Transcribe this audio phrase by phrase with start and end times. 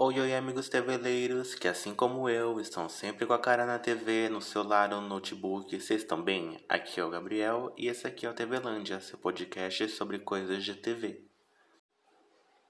[0.00, 4.28] Oi, oi, amigos TVleiros, que assim como eu, estão sempre com a cara na TV,
[4.28, 5.68] no celular ou no notebook.
[5.80, 6.64] Vocês estão bem?
[6.68, 10.76] Aqui é o Gabriel e esse aqui é o TVlândia, seu podcast sobre coisas de
[10.76, 11.24] TV.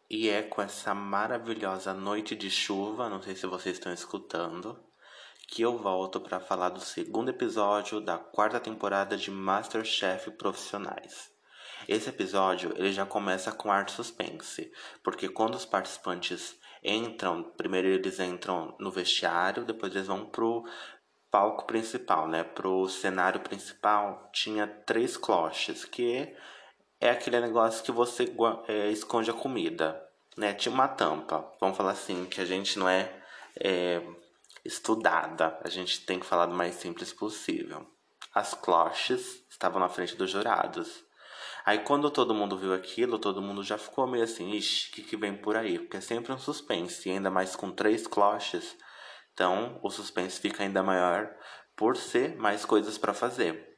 [0.09, 4.83] E é com essa maravilhosa noite de chuva, não sei se vocês estão escutando,
[5.47, 11.31] que eu volto para falar do segundo episódio da quarta temporada de Masterchef Profissionais.
[11.87, 14.73] Esse episódio ele já começa com ar suspense,
[15.05, 20.64] porque quando os participantes entram, primeiro eles entram no vestiário, depois eles vão pro
[21.30, 22.42] palco principal, né?
[22.45, 26.34] Pro cenário principal tinha três cloches, que
[27.01, 28.32] é aquele negócio que você
[28.66, 30.02] é, esconde a comida,
[30.37, 30.54] né?
[30.54, 33.12] Tinha uma tampa, vamos falar assim, que a gente não é,
[33.60, 34.02] é
[34.65, 37.87] estudada, a gente tem que falar do mais simples possível.
[38.34, 41.04] As cloches estavam na frente dos jurados.
[41.69, 45.03] Aí quando todo mundo viu aquilo, todo mundo já ficou meio assim, ixi, o que,
[45.03, 45.79] que vem por aí?
[45.79, 48.75] Porque é sempre um suspense, e ainda mais com três cloches.
[49.35, 51.30] Então o suspense fica ainda maior
[51.77, 53.77] por ser mais coisas para fazer.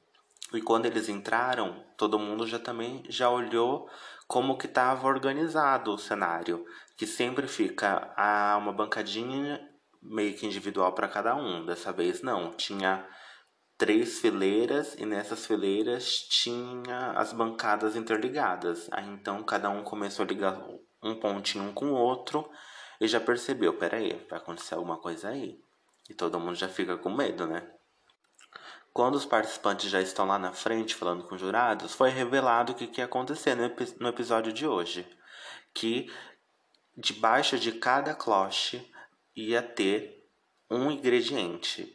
[0.55, 3.91] E quando eles entraram, todo mundo já também já olhou
[4.29, 6.65] como que estava organizado o cenário,
[6.97, 8.15] que sempre fica
[8.57, 9.69] uma bancadinha
[10.01, 11.67] meio que individual para cada um.
[11.67, 13.05] Dessa vez não, tinha
[13.81, 18.87] três fileiras e nessas fileiras tinha as bancadas interligadas.
[18.93, 20.63] Aí então cada um começou a ligar
[21.03, 22.47] um pontinho um com o outro
[23.01, 25.59] e já percebeu, peraí, vai acontecer alguma coisa aí.
[26.11, 27.67] E todo mundo já fica com medo, né?
[28.93, 32.75] Quando os participantes já estão lá na frente falando com os jurados, foi revelado o
[32.75, 33.67] que, que ia acontecer no,
[33.99, 35.09] no episódio de hoje.
[35.73, 36.13] Que
[36.95, 38.93] debaixo de cada cloche
[39.35, 40.29] ia ter
[40.71, 41.95] um ingrediente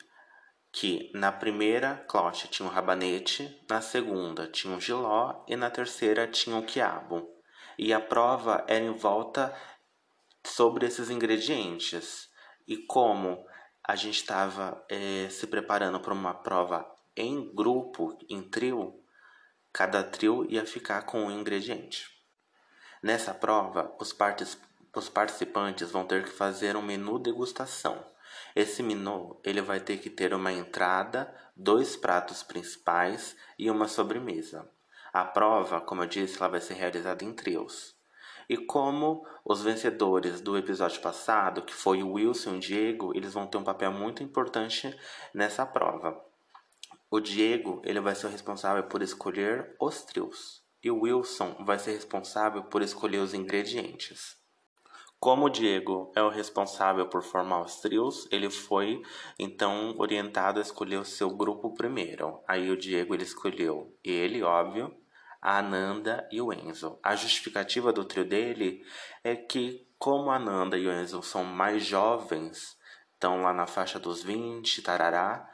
[0.76, 6.28] que na primeira cloche tinha um rabanete, na segunda tinha um giló e na terceira
[6.28, 7.34] tinha um quiabo.
[7.78, 9.56] E a prova era em volta
[10.44, 12.30] sobre esses ingredientes.
[12.68, 13.48] E como
[13.82, 19.02] a gente estava é, se preparando para uma prova em grupo, em trio,
[19.72, 22.06] cada trio ia ficar com um ingrediente.
[23.02, 24.14] Nessa prova, os,
[24.94, 28.14] os participantes vão ter que fazer um menu degustação
[28.56, 34.70] esse menu ele vai ter que ter uma entrada, dois pratos principais e uma sobremesa.
[35.12, 37.94] A prova, como eu disse, ela vai ser realizada em trios.
[38.48, 43.34] E como os vencedores do episódio passado, que foi o Wilson e o Diego, eles
[43.34, 44.98] vão ter um papel muito importante
[45.34, 46.24] nessa prova.
[47.12, 50.64] O Diego, ele vai ser o responsável por escolher os trios.
[50.82, 54.38] E o Wilson vai ser responsável por escolher os ingredientes.
[55.20, 59.02] Como o Diego é o responsável por formar os trios, ele foi
[59.40, 62.44] então orientado a escolher o seu grupo primeiro.
[62.48, 64.96] Aí o Diego ele escolheu ele, óbvio,
[65.42, 67.00] a Ananda e o Enzo.
[67.04, 68.84] A justificativa do trio dele
[69.24, 72.78] é que como a Ananda e o Enzo são mais jovens,
[73.14, 75.50] estão lá na faixa dos 20, tarará,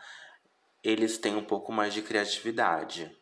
[0.84, 3.16] eles têm um pouco mais de criatividade.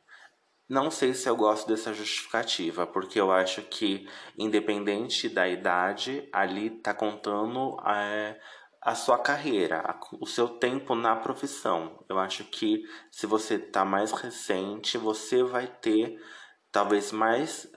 [0.69, 4.07] Não sei se eu gosto dessa justificativa, porque eu acho que,
[4.37, 8.39] independente da idade, ali tá contando é,
[8.79, 12.05] a sua carreira, o seu tempo na profissão.
[12.07, 16.21] Eu acho que se você tá mais recente, você vai ter
[16.71, 17.67] talvez mais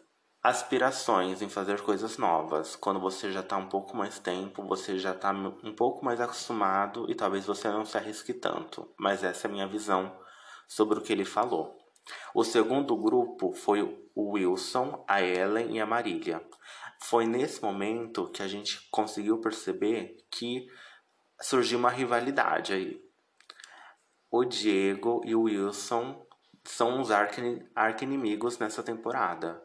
[0.43, 2.77] aspirações em fazer coisas novas.
[2.77, 7.11] Quando você já está um pouco mais tempo, você já está um pouco mais acostumado
[7.11, 8.93] e talvez você não se arrisque tanto.
[8.99, 10.15] Mas essa é a minha visão
[10.69, 11.82] sobre o que ele falou.
[12.35, 13.83] O segundo grupo foi
[14.15, 16.45] o Wilson, a Ellen e a Marília.
[17.03, 20.67] Foi nesse momento que a gente conseguiu perceber que
[21.41, 23.03] surgiu uma rivalidade aí.
[24.31, 26.27] O Diego e o Wilson
[26.65, 29.63] são os arqui-inimigos nessa temporada.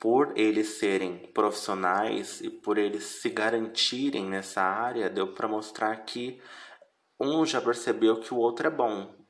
[0.00, 6.42] Por eles serem profissionais e por eles se garantirem nessa área, deu para mostrar que
[7.18, 9.23] um já percebeu que o outro é bom.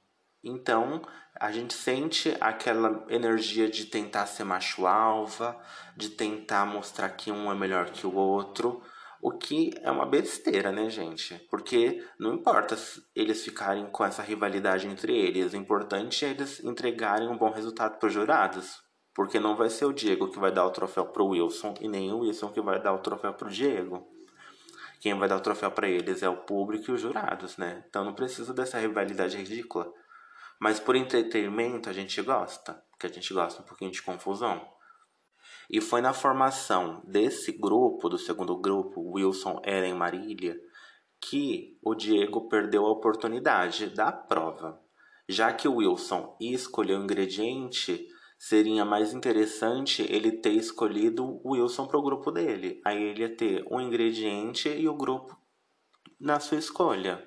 [0.44, 1.00] Então,
[1.40, 5.58] a gente sente aquela energia de tentar ser macho alva,
[5.96, 8.82] de tentar mostrar que um é melhor que o outro,
[9.22, 11.34] o que é uma besteira, né, gente?
[11.50, 12.76] Porque não importa
[13.16, 17.98] eles ficarem com essa rivalidade entre eles, o importante é eles entregarem um bom resultado
[17.98, 18.84] para os jurados.
[19.14, 22.12] Porque não vai ser o Diego que vai dar o troféu pro Wilson e nem
[22.12, 24.06] o Wilson que vai dar o troféu pro Diego.
[25.00, 27.84] Quem vai dar o troféu para eles é o público e os jurados, né?
[27.88, 29.90] Então não precisa dessa rivalidade ridícula.
[30.60, 34.66] Mas por entretenimento a gente gosta, porque a gente gosta um pouquinho de confusão.
[35.68, 40.60] E foi na formação desse grupo, do segundo grupo, Wilson, Ellen Marília,
[41.20, 44.80] que o Diego perdeu a oportunidade da prova.
[45.26, 48.06] Já que o Wilson ia escolher o ingrediente,
[48.38, 52.80] seria mais interessante ele ter escolhido o Wilson para o grupo dele.
[52.84, 55.34] Aí ele ia ter um ingrediente e o grupo
[56.20, 57.26] na sua escolha.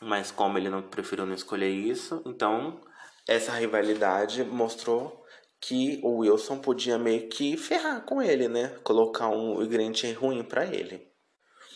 [0.00, 2.80] Mas como ele não preferiu não escolher isso, então
[3.26, 5.24] essa rivalidade mostrou
[5.60, 8.68] que o Wilson podia meio que ferrar com ele, né?
[8.84, 11.10] Colocar um ingrediente ruim para ele.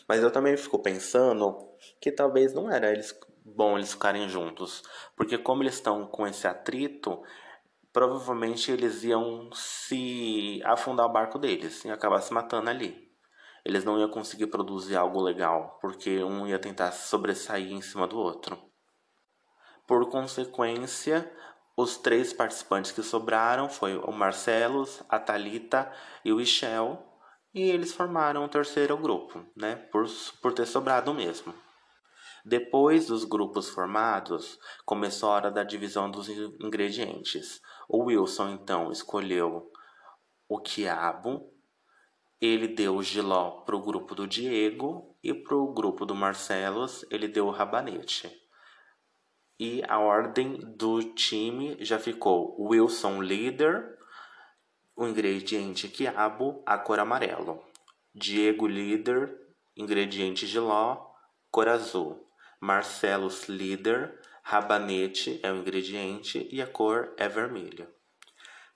[0.07, 1.57] Mas eu também fico pensando
[2.01, 4.83] que talvez não era eles bom eles ficarem juntos,
[5.17, 7.23] porque como eles estão com esse atrito,
[7.93, 13.10] provavelmente eles iam se afundar o barco deles e acabar se matando ali.
[13.65, 18.19] Eles não iam conseguir produzir algo legal, porque um ia tentar sobressair em cima do
[18.19, 18.59] outro.
[19.87, 21.31] Por consequência,
[21.77, 25.91] os três participantes que sobraram foi o Marcelos, a Talita
[26.25, 27.07] e o Michel,
[27.53, 29.77] e eles formaram o terceiro grupo, né?
[29.91, 30.07] Por,
[30.41, 31.53] por ter sobrado mesmo.
[32.45, 37.61] Depois dos grupos formados, começou a hora da divisão dos ingredientes.
[37.89, 39.71] O Wilson então escolheu
[40.49, 41.53] o quiabo,
[42.41, 47.05] ele deu o giló para o grupo do Diego e para o grupo do Marcelos
[47.11, 48.31] ele deu o rabanete.
[49.59, 53.99] E a ordem do time já ficou Wilson líder,
[54.97, 57.63] o ingrediente quiabo, a cor amarelo.
[58.15, 59.39] Diego líder,
[59.77, 61.13] ingrediente giló,
[61.51, 62.27] cor azul.
[62.59, 68.00] Marcelos líder, rabanete é o ingrediente e a cor é vermelha.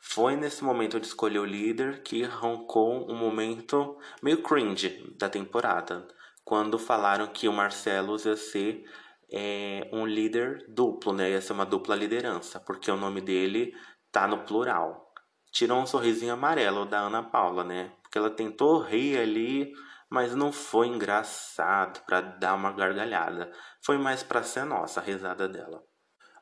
[0.06, 6.06] Foi nesse momento de escolher o líder que arrancou um momento meio cringe da temporada,
[6.45, 8.85] quando falaram que o Marcelos ia ser
[9.33, 11.31] é, um líder duplo, né?
[11.31, 13.75] Ia ser uma dupla liderança, porque o nome dele
[14.12, 15.11] tá no plural.
[15.51, 17.91] Tirou um sorrisinho amarelo da Ana Paula, né?
[18.03, 19.73] Porque ela tentou rir ali,
[20.09, 23.50] mas não foi engraçado para dar uma gargalhada.
[23.83, 25.83] Foi mais para ser nossa a risada dela.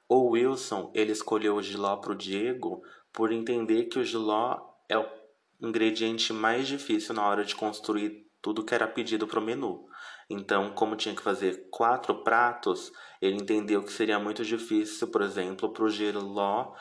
[0.09, 2.83] O Wilson, ele escolheu o giló pro Diego
[3.13, 5.07] por entender que o giló é o
[5.61, 9.87] ingrediente mais difícil na hora de construir tudo que era pedido pro menu.
[10.29, 15.73] Então, como tinha que fazer quatro pratos, ele entendeu que seria muito difícil, por exemplo,
[15.73, 16.73] para o giló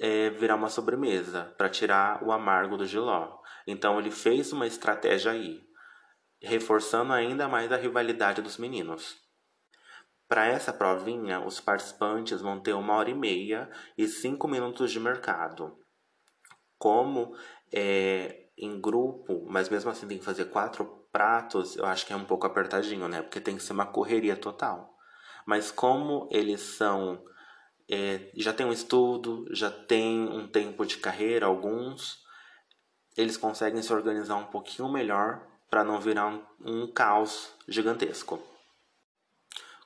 [0.00, 3.38] é, virar uma sobremesa, para tirar o amargo do giló.
[3.66, 5.60] Então, ele fez uma estratégia aí
[6.42, 9.19] reforçando ainda mais a rivalidade dos meninos.
[10.30, 13.68] Para essa provinha, os participantes vão ter uma hora e meia
[13.98, 15.76] e cinco minutos de mercado.
[16.78, 17.34] Como
[17.72, 22.16] é, em grupo, mas mesmo assim tem que fazer quatro pratos, eu acho que é
[22.16, 23.22] um pouco apertadinho, né?
[23.22, 24.94] Porque tem que ser uma correria total.
[25.44, 27.20] Mas como eles são.
[27.90, 32.22] É, já tem um estudo, já tem um tempo de carreira, alguns,
[33.16, 38.40] eles conseguem se organizar um pouquinho melhor para não virar um, um caos gigantesco.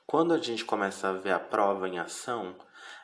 [0.07, 2.55] Quando a gente começa a ver a prova em ação,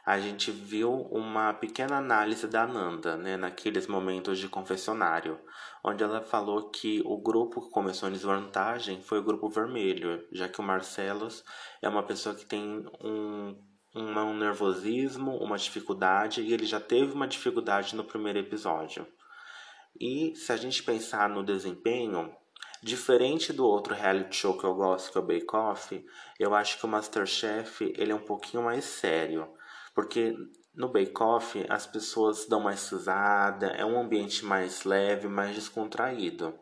[0.06, 5.40] a gente viu uma pequena análise da Nanda, né, naqueles momentos de confessionário,
[5.84, 10.48] onde ela falou que o grupo que começou em desvantagem foi o grupo vermelho, já
[10.48, 11.44] que o Marcelos
[11.82, 13.58] é uma pessoa que tem um,
[13.96, 19.08] um nervosismo, uma dificuldade, e ele já teve uma dificuldade no primeiro episódio.
[20.00, 22.32] E se a gente pensar no desempenho,
[22.84, 26.06] Diferente do outro reality show que eu gosto, que é o Bake Off,
[26.40, 29.48] eu acho que o Masterchef ele é um pouquinho mais sério.
[29.94, 30.36] Porque
[30.74, 36.58] no Bake Off as pessoas dão mais risada, é um ambiente mais leve, mais descontraído.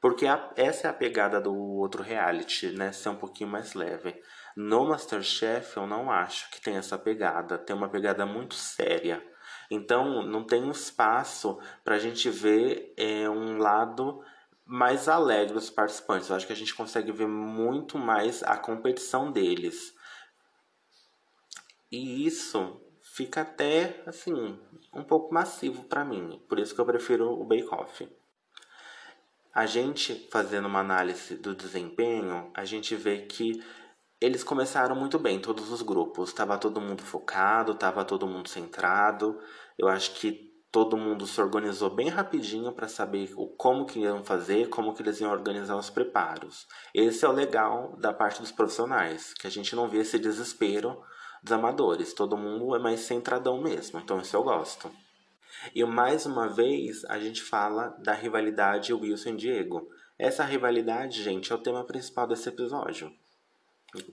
[0.00, 2.92] Porque a, essa é a pegada do outro reality, né?
[2.92, 4.14] Ser um pouquinho mais leve.
[4.56, 9.20] No Masterchef eu não acho que tem essa pegada, tem uma pegada muito séria.
[9.68, 14.22] Então não tem espaço para a gente ver é, um lado
[14.66, 16.28] mais alegre os participantes.
[16.28, 19.94] Eu acho que a gente consegue ver muito mais a competição deles.
[21.90, 24.58] E isso fica até assim
[24.92, 26.42] um pouco massivo para mim.
[26.48, 28.08] Por isso que eu prefiro o Bake Off.
[29.54, 33.62] A gente fazendo uma análise do desempenho, a gente vê que
[34.20, 36.32] eles começaram muito bem, todos os grupos.
[36.32, 39.40] Tava todo mundo focado, tava todo mundo centrado.
[39.78, 40.45] Eu acho que
[40.76, 45.00] todo mundo se organizou bem rapidinho para saber o como que iam fazer, como que
[45.00, 46.66] eles iam organizar os preparos.
[46.92, 51.02] Esse é o legal da parte dos profissionais, que a gente não vê esse desespero
[51.42, 52.12] dos amadores.
[52.12, 54.92] Todo mundo é mais centradão mesmo, então isso eu gosto.
[55.74, 59.88] E mais uma vez a gente fala da rivalidade Wilson Diego.
[60.18, 63.10] Essa rivalidade, gente, é o tema principal desse episódio.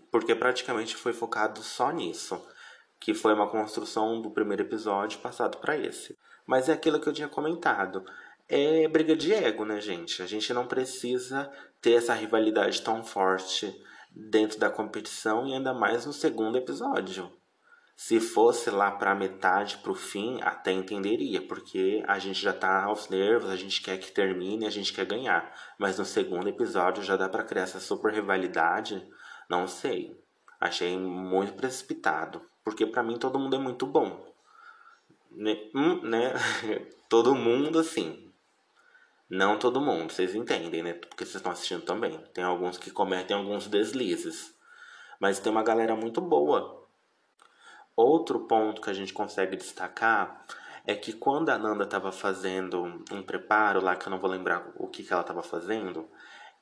[0.10, 2.42] Porque praticamente foi focado só nisso,
[3.02, 6.18] que foi uma construção do primeiro episódio passado para esse.
[6.46, 8.04] Mas é aquilo que eu tinha comentado.
[8.48, 10.22] É briga de ego, né, gente?
[10.22, 13.74] A gente não precisa ter essa rivalidade tão forte
[14.12, 17.32] dentro da competição e ainda mais no segundo episódio.
[17.96, 22.84] Se fosse lá para metade, para o fim, até entenderia, porque a gente já tá
[22.84, 25.54] aos nervos, a gente quer que termine, a gente quer ganhar.
[25.78, 29.08] Mas no segundo episódio já dá para criar essa super rivalidade?
[29.50, 30.20] Não sei.
[30.60, 34.33] Achei muito precipitado, porque para mim todo mundo é muito bom.
[35.36, 35.70] Né?
[35.76, 36.34] Hum, né?
[37.10, 38.32] todo mundo assim.
[39.30, 40.94] Não todo mundo, vocês entendem, né?
[40.94, 42.18] Porque vocês estão assistindo também.
[42.34, 44.54] Tem alguns que cometem alguns deslizes.
[45.20, 46.84] Mas tem uma galera muito boa
[47.96, 50.44] Outro ponto que a gente consegue destacar
[50.86, 54.68] é que quando a Nanda estava fazendo um preparo lá, que eu não vou lembrar
[54.76, 56.10] o que, que ela estava fazendo,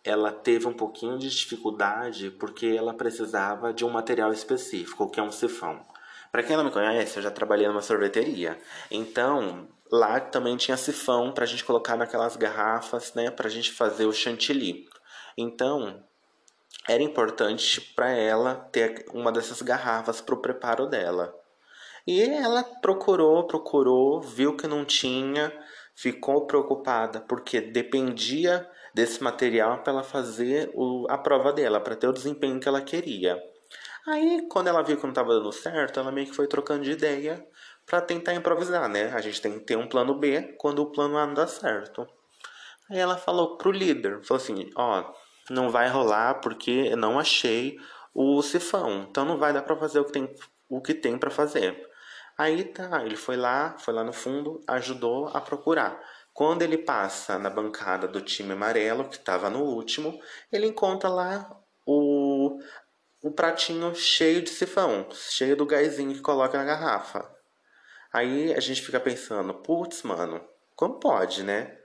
[0.03, 5.23] ela teve um pouquinho de dificuldade porque ela precisava de um material específico, que é
[5.23, 5.85] um sifão.
[6.31, 8.57] Para quem não me conhece, eu já trabalhei numa sorveteria.
[8.89, 13.71] Então, lá também tinha sifão para a gente colocar naquelas garrafas, né, para a gente
[13.71, 14.87] fazer o chantilly.
[15.37, 16.01] Então,
[16.87, 21.35] era importante para ela ter uma dessas garrafas para o preparo dela.
[22.07, 25.51] E ela procurou, procurou, viu que não tinha,
[25.93, 32.07] ficou preocupada porque dependia desse material para ela fazer o, a prova dela, para ter
[32.07, 33.37] o desempenho que ela queria.
[34.07, 36.91] Aí, quando ela viu que não estava dando certo, ela meio que foi trocando de
[36.91, 37.45] ideia
[37.85, 39.11] para tentar improvisar, né?
[39.13, 42.07] A gente tem que ter um plano B quando o plano A não dá certo.
[42.89, 45.13] Aí ela falou pro líder, falou assim, ó,
[45.49, 47.77] não vai rolar porque não achei
[48.13, 49.07] o sifão.
[49.09, 50.35] Então não vai dar para fazer o que tem,
[50.69, 51.87] o que tem para fazer.
[52.37, 55.99] Aí tá, ele foi lá, foi lá no fundo, ajudou a procurar.
[56.33, 60.19] Quando ele passa na bancada do time amarelo, que estava no último,
[60.51, 61.49] ele encontra lá
[61.85, 62.57] o,
[63.21, 67.29] o pratinho cheio de sifão, cheio do gásinho que coloca na garrafa.
[68.11, 70.43] Aí a gente fica pensando, putz, mano,
[70.75, 71.77] como pode, né?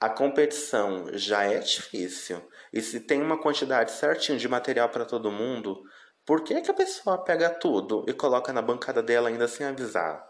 [0.00, 2.40] A competição já é difícil.
[2.72, 5.82] E se tem uma quantidade certinha de material para todo mundo,
[6.24, 10.24] por que, que a pessoa pega tudo e coloca na bancada dela ainda sem avisar?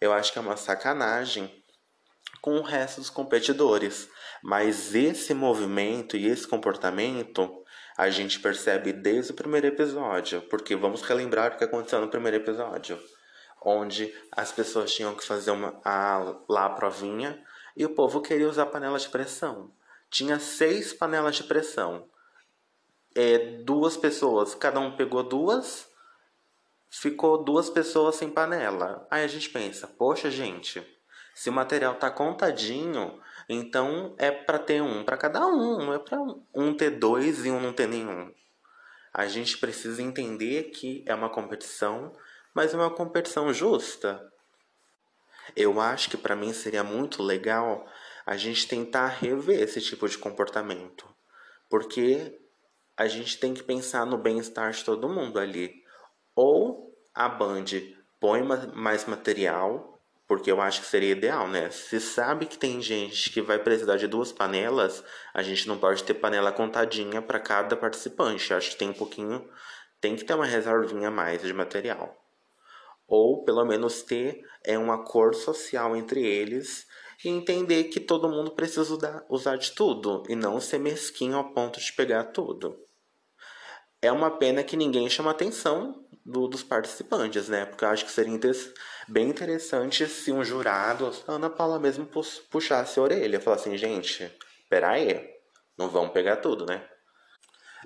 [0.00, 1.64] Eu acho que é uma sacanagem
[2.42, 4.08] com o resto dos competidores.
[4.42, 7.64] Mas esse movimento e esse comportamento
[7.96, 12.36] a gente percebe desde o primeiro episódio, porque vamos relembrar o que aconteceu no primeiro
[12.36, 13.02] episódio,
[13.64, 17.42] onde as pessoas tinham que fazer uma, a, lá a provinha
[17.76, 19.72] e o povo queria usar panela de pressão.
[20.10, 22.08] Tinha seis panelas de pressão.
[23.14, 25.88] É, duas pessoas, cada um pegou duas,
[26.90, 29.06] ficou duas pessoas sem panela.
[29.10, 30.86] Aí a gente pensa, poxa gente,
[31.34, 35.98] se o material tá contadinho, então é para ter um para cada um, não é
[35.98, 36.18] para
[36.54, 38.32] um ter dois e um não ter nenhum.
[39.12, 42.12] A gente precisa entender que é uma competição,
[42.52, 44.30] mas é uma competição justa.
[45.54, 47.86] Eu acho que para mim seria muito legal
[48.26, 51.08] a gente tentar rever esse tipo de comportamento,
[51.70, 52.38] porque
[52.96, 55.84] a gente tem que pensar no bem-estar de todo mundo ali.
[56.34, 57.64] Ou a Band
[58.18, 59.95] põe mais material,
[60.26, 61.70] porque eu acho que seria ideal, né?
[61.70, 66.02] Se sabe que tem gente que vai precisar de duas panelas, a gente não pode
[66.04, 68.52] ter panela contadinha para cada participante.
[68.52, 69.48] Acho que tem um pouquinho,
[70.00, 72.16] tem que ter uma reservinha a mais de material
[73.06, 76.86] ou pelo menos ter é, um acordo social entre eles
[77.24, 81.80] e entender que todo mundo precisa usar de tudo e não ser mesquinho ao ponto
[81.80, 82.76] de pegar tudo.
[84.02, 87.64] É uma pena que ninguém chama atenção do, dos participantes, né?
[87.64, 88.36] Porque eu acho que seria
[89.06, 92.08] bem interessante se um jurado, a Ana Paula mesmo,
[92.50, 94.30] puxasse a orelha falasse assim, gente,
[94.68, 95.24] peraí,
[95.78, 96.84] não vamos pegar tudo, né?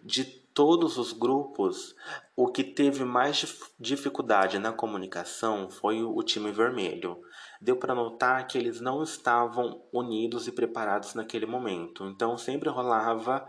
[0.02, 1.94] De todos os grupos,
[2.34, 7.20] o que teve mais dificuldade na comunicação foi o time vermelho.
[7.60, 12.06] Deu para notar que eles não estavam unidos e preparados naquele momento.
[12.06, 13.46] Então sempre rolava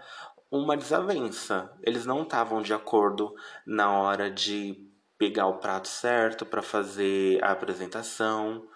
[0.52, 1.72] uma desavença.
[1.82, 3.34] Eles não estavam de acordo
[3.66, 8.68] na hora de pegar o prato certo para fazer a apresentação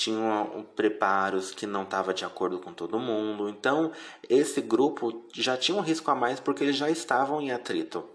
[0.00, 3.50] tinham preparos que não estava de acordo com todo mundo.
[3.50, 3.92] Então,
[4.30, 8.08] esse grupo já tinha um risco a mais porque eles já estavam em atrito.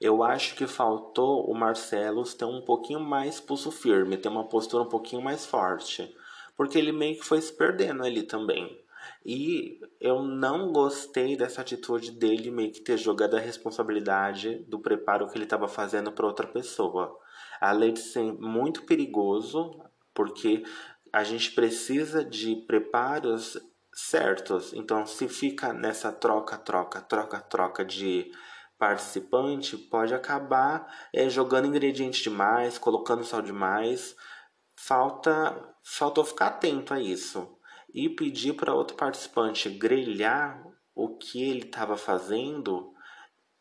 [0.00, 4.82] Eu acho que faltou o Marcelo ter um pouquinho mais pulso firme, ter uma postura
[4.82, 6.10] um pouquinho mais forte,
[6.56, 8.82] porque ele meio que foi se perdendo ali também.
[9.24, 15.26] E eu não gostei dessa atitude dele meio que ter jogado a responsabilidade do preparo
[15.28, 17.18] que ele estava fazendo para outra pessoa.
[17.58, 19.80] Além de ser muito perigoso,
[20.12, 20.62] porque
[21.10, 23.56] a gente precisa de preparos
[23.94, 24.74] certos.
[24.74, 28.30] Então, se fica nessa troca, troca, troca, troca de
[28.78, 34.14] participante, pode acabar é, jogando ingredientes demais, colocando sal demais.
[34.76, 37.56] Falta, faltou ficar atento a isso
[37.94, 40.62] e pedir para outro participante grelhar
[40.94, 42.92] o que ele estava fazendo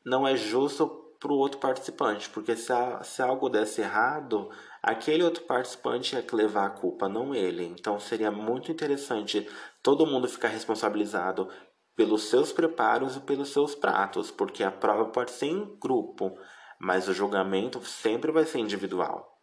[0.03, 0.87] não é justo
[1.19, 4.49] para o outro participante, porque se, a, se algo desse errado,
[4.81, 7.63] aquele outro participante ia que levar a culpa, não ele.
[7.63, 9.47] Então seria muito interessante
[9.81, 11.47] todo mundo ficar responsabilizado
[11.95, 16.37] pelos seus preparos e pelos seus pratos, porque a prova pode ser em grupo,
[16.77, 19.33] mas o julgamento sempre vai ser individual.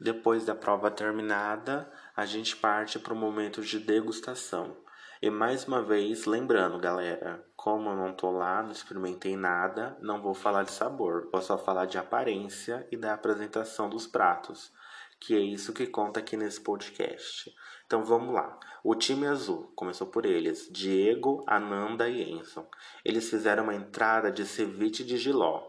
[0.00, 4.76] Depois da prova terminada, a gente parte para o momento de degustação.
[5.22, 10.20] E mais uma vez, lembrando, galera, como eu não tô lá, não experimentei nada, não
[10.20, 14.72] vou falar de sabor, vou só falar de aparência e da apresentação dos pratos,
[15.20, 17.54] que é isso que conta aqui nesse podcast.
[17.86, 18.58] Então vamos lá.
[18.82, 22.68] O time azul começou por eles: Diego, Ananda e Enson.
[23.04, 25.62] Eles fizeram uma entrada de ceviche de giló.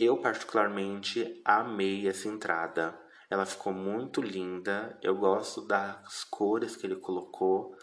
[0.00, 3.01] Eu particularmente amei essa entrada.
[3.32, 4.98] Ela ficou muito linda.
[5.00, 7.74] Eu gosto das cores que ele colocou.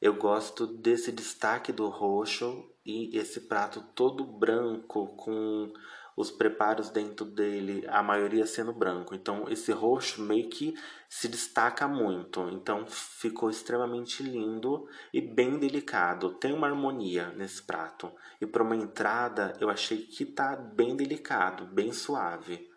[0.00, 5.72] Eu gosto desse destaque do roxo e esse prato todo branco com
[6.16, 9.12] os preparos dentro dele, a maioria sendo branco.
[9.12, 10.72] Então esse roxo meio que
[11.08, 12.48] se destaca muito.
[12.50, 16.34] Então ficou extremamente lindo e bem delicado.
[16.34, 18.12] Tem uma harmonia nesse prato.
[18.40, 22.70] E para uma entrada eu achei que tá bem delicado, bem suave.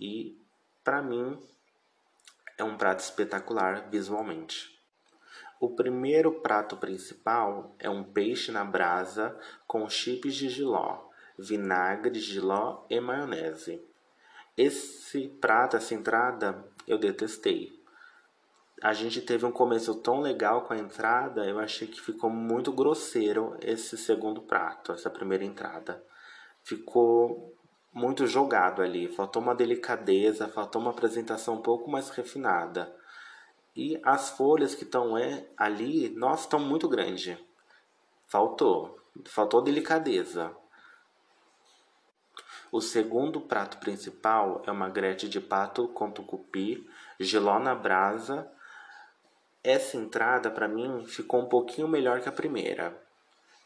[0.00, 0.40] E
[0.82, 1.38] para mim
[2.58, 4.76] é um prato espetacular visualmente.
[5.60, 12.20] O primeiro prato principal é um peixe na brasa com chips de giló, vinagre de
[12.20, 13.82] giló e maionese.
[14.56, 17.76] Esse prato, essa entrada, eu detestei.
[18.82, 22.72] A gente teve um começo tão legal com a entrada, eu achei que ficou muito
[22.72, 26.00] grosseiro esse segundo prato, essa primeira entrada.
[26.62, 27.57] Ficou
[27.92, 32.94] muito jogado ali, faltou uma delicadeza, faltou uma apresentação um pouco mais refinada.
[33.74, 37.38] E as folhas que estão é, ali, nossa, estão muito grandes.
[38.26, 38.98] Faltou.
[39.26, 40.54] Faltou delicadeza.
[42.70, 46.86] O segundo prato principal é uma grete de pato com tucupi,
[47.18, 48.50] giló na brasa.
[49.64, 53.00] Essa entrada, para mim, ficou um pouquinho melhor que a primeira.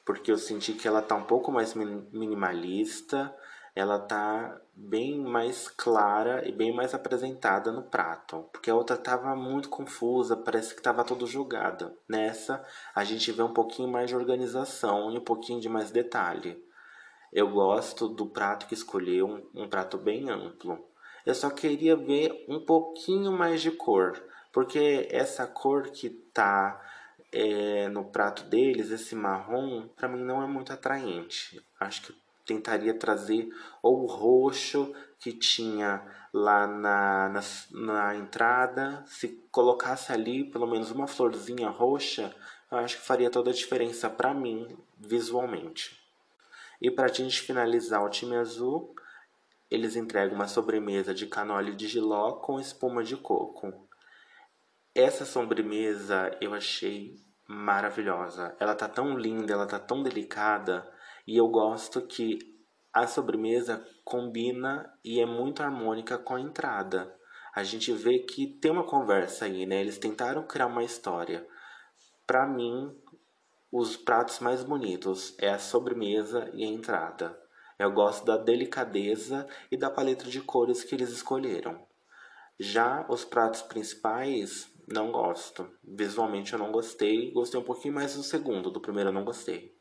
[0.05, 3.35] Porque eu senti que ela tá um pouco mais minimalista,
[3.75, 9.35] ela tá bem mais clara e bem mais apresentada no prato, porque a outra tava
[9.35, 11.97] muito confusa, parece que tava tudo jogada.
[12.09, 12.63] Nessa,
[12.95, 16.63] a gente vê um pouquinho mais de organização e um pouquinho de mais detalhe.
[17.33, 20.79] Eu gosto do prato que escolheu, um, um prato bem amplo.
[21.25, 26.79] Eu só queria ver um pouquinho mais de cor, porque essa cor que tá
[27.33, 31.65] é, no prato deles, esse marrom, para mim não é muito atraente.
[31.81, 33.49] Acho que tentaria trazer
[33.83, 36.03] ou o roxo que tinha
[36.33, 39.05] lá na, na, na, entrada.
[39.07, 42.35] Se colocasse ali pelo menos uma florzinha roxa,
[42.71, 46.01] eu acho que faria toda a diferença para mim visualmente.
[46.81, 48.95] E para a gente finalizar o time azul,
[49.71, 53.73] eles entregam uma sobremesa de canole de giló com espuma de coco.
[54.95, 58.55] Essa sobremesa eu achei maravilhosa.
[58.59, 60.87] Ela tá tão linda, ela tá tão delicada
[61.27, 62.39] e eu gosto que
[62.93, 67.15] a sobremesa combina e é muito harmônica com a entrada.
[67.55, 69.81] A gente vê que tem uma conversa aí, né?
[69.81, 71.47] Eles tentaram criar uma história.
[72.27, 72.95] Para mim,
[73.71, 77.39] os pratos mais bonitos é a sobremesa e a entrada.
[77.79, 81.85] Eu gosto da delicadeza e da paleta de cores que eles escolheram.
[82.59, 85.71] Já os pratos principais, não gosto.
[85.83, 87.33] Visualmente eu não gostei.
[87.33, 89.75] Gostei um pouquinho mais do segundo, do primeiro eu não gostei.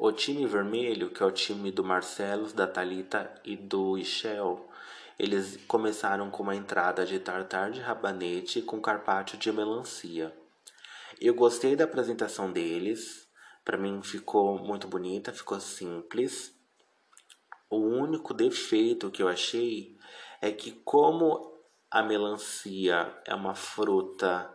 [0.00, 4.70] O time vermelho, que é o time do Marcelos, da Talita e do Ishel,
[5.18, 10.32] eles começaram com uma entrada de tartar de rabanete com carpaccio de melancia.
[11.20, 13.28] Eu gostei da apresentação deles,
[13.64, 16.56] para mim ficou muito bonita, ficou simples.
[17.68, 19.98] O único defeito que eu achei
[20.40, 24.48] é que como a melancia é uma fruta,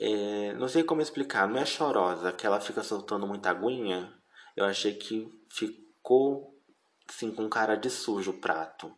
[0.00, 4.12] é, não sei como explicar, não é chorosa, que ela fica soltando muita aguinha,
[4.56, 6.52] eu achei que ficou
[7.08, 8.94] assim com cara de sujo o prato.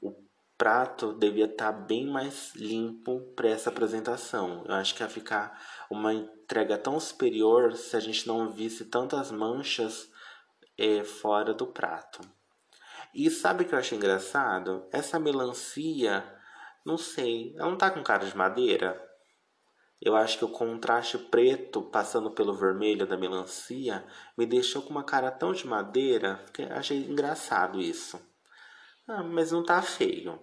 [0.00, 0.14] O
[0.56, 4.64] prato devia estar tá bem mais limpo para essa apresentação.
[4.66, 9.30] Eu acho que ia ficar uma entrega tão superior se a gente não visse tantas
[9.30, 10.10] manchas
[10.76, 12.20] é, fora do prato.
[13.14, 14.86] E sabe o que eu achei engraçado?
[14.92, 16.24] Essa melancia,
[16.84, 19.07] não sei, ela não tá com cara de madeira?
[20.00, 24.04] Eu acho que o contraste preto passando pelo vermelho da melancia
[24.36, 28.20] me deixou com uma cara tão de madeira que achei engraçado isso.
[29.08, 30.38] Ah, mas não tá feio.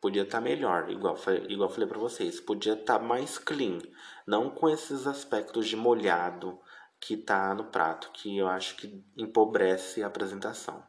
[0.00, 1.16] Podia estar tá melhor, igual,
[1.48, 2.40] igual falei para vocês.
[2.40, 3.78] Podia estar tá mais clean,
[4.26, 6.58] não com esses aspectos de molhado
[7.00, 10.82] que tá no prato, que eu acho que empobrece a apresentação.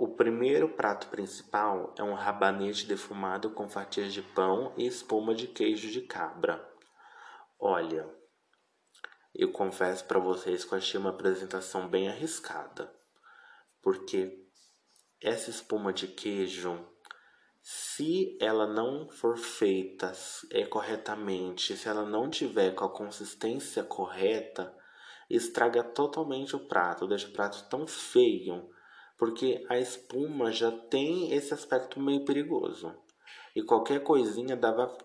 [0.00, 5.48] O primeiro prato principal é um rabanete defumado com fatias de pão e espuma de
[5.48, 6.64] queijo de cabra.
[7.58, 8.08] Olha,
[9.34, 12.94] eu confesso para vocês que eu achei uma apresentação bem arriscada,
[13.82, 14.46] porque
[15.20, 16.88] essa espuma de queijo,
[17.60, 20.12] se ela não for feita
[20.52, 24.72] é, corretamente, se ela não tiver com a consistência correta,
[25.28, 28.77] estraga totalmente o prato, deixa o prato tão feio
[29.18, 32.94] porque a espuma já tem esse aspecto meio perigoso.
[33.54, 34.96] E qualquer coisinha dava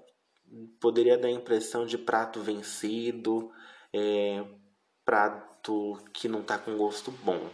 [0.80, 3.52] poderia dar a impressão de prato vencido,
[3.92, 4.46] é,
[5.04, 7.50] prato que não está com gosto bom.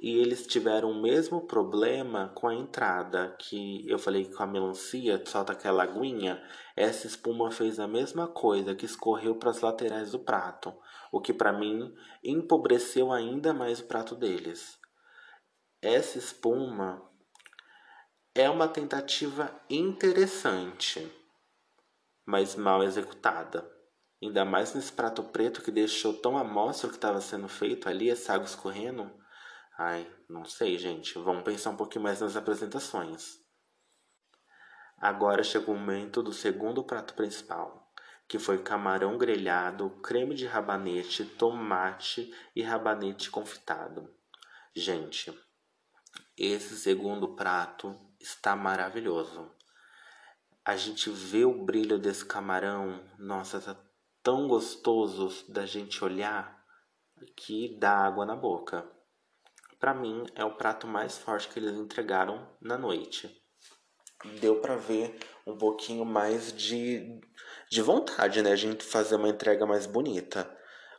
[0.00, 5.22] E eles tiveram o mesmo problema com a entrada, que eu falei com a melancia,
[5.24, 6.42] solta aquela aguinha.
[6.74, 10.74] Essa espuma fez a mesma coisa, que escorreu para as laterais do prato,
[11.12, 14.81] o que para mim empobreceu ainda mais o prato deles.
[15.82, 17.02] Essa espuma
[18.32, 21.10] é uma tentativa interessante,
[22.24, 23.68] mas mal executada.
[24.22, 27.88] Ainda mais nesse prato preto que deixou tão à mostra o que estava sendo feito
[27.88, 29.12] ali, essa água escorrendo.
[29.76, 31.18] Ai, não sei, gente.
[31.18, 33.40] Vamos pensar um pouquinho mais nas apresentações.
[34.98, 37.92] Agora chegou o momento do segundo prato principal,
[38.28, 44.08] que foi camarão grelhado, creme de rabanete, tomate e rabanete confitado.
[44.76, 45.36] Gente,
[46.36, 49.50] esse segundo prato está maravilhoso.
[50.64, 53.76] A gente vê o brilho desse camarão, nossa, tá
[54.22, 56.62] tão gostoso da gente olhar
[57.36, 58.88] que dá água na boca.
[59.78, 63.42] Para mim é o prato mais forte que eles entregaram na noite.
[64.40, 67.20] Deu para ver um pouquinho mais de,
[67.68, 68.52] de vontade, né?
[68.52, 70.48] A gente fazer uma entrega mais bonita.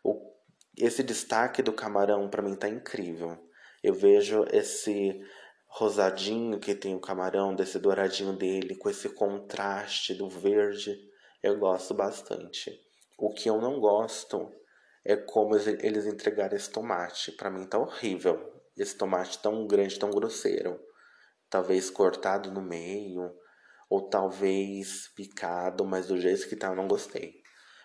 [0.04, 0.34] O,
[0.78, 3.50] esse destaque do camarão para mim tá incrível.
[3.84, 5.20] Eu vejo esse
[5.68, 10.96] rosadinho que tem o camarão, desse douradinho dele, com esse contraste do verde,
[11.42, 12.72] eu gosto bastante.
[13.18, 14.52] O que eu não gosto
[15.04, 17.32] é como eles entregaram esse tomate.
[17.34, 18.54] Para mim tá horrível.
[18.78, 20.80] Esse tomate tão grande, tão grosseiro.
[21.50, 23.32] Talvez cortado no meio,
[23.90, 27.42] ou talvez picado, mas do jeito que tá eu não gostei.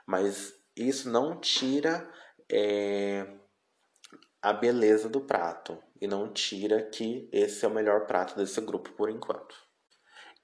[0.07, 2.09] Mas isso não tira
[2.51, 3.27] é,
[4.41, 8.93] a beleza do prato e não tira que esse é o melhor prato desse grupo
[8.93, 9.55] por enquanto.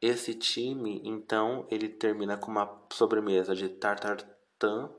[0.01, 4.93] Esse time, então, ele termina com uma sobremesa de tartartan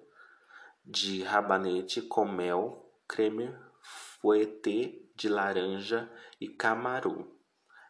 [0.84, 7.40] de rabanete com mel, creme fouetté de laranja e camaru,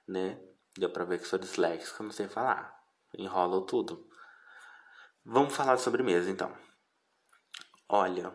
[0.07, 0.41] né?
[0.77, 2.83] Deu pra ver que sou disléxico, não sei falar.
[3.17, 4.09] Enrola tudo.
[5.23, 6.55] Vamos falar de sobremesa, então.
[7.87, 8.33] Olha,